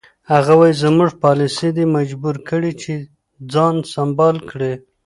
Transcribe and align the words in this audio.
هغه 0.31 0.53
وایي 0.59 0.75
زموږ 0.83 1.09
پالیسي 1.23 1.69
دی 1.77 1.85
مجبور 1.97 2.35
کړی 2.49 2.71
چې 2.81 2.93
ځان 3.53 3.75
سمبال 3.93 4.35
کړي. 4.49 4.73